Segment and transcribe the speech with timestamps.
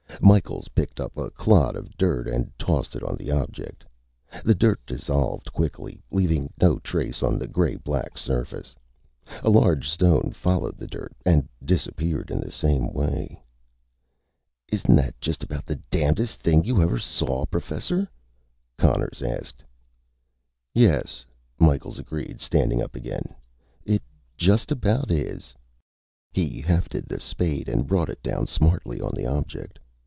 [0.23, 3.83] Micheals picked up a clod of dirt and tossed it on the object.
[4.45, 8.75] The dirt dissolved quickly, leaving no trace on the gray black surface.
[9.41, 13.41] A large stone followed the dirt, and disappeared in the same way.
[14.71, 18.07] "Isn't that just about the damnedest thing you ever saw, Professor?"
[18.77, 19.63] Conners asked.
[20.71, 21.25] "Yes,"
[21.59, 23.33] Micheals agreed, standing up again.
[23.85, 24.03] "It
[24.37, 25.55] just about is."
[26.31, 29.79] He hefted the spade and brought it down smartly on the object.